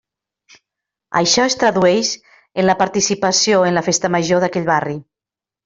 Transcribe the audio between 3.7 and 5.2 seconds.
en la festa major d'aquell barri.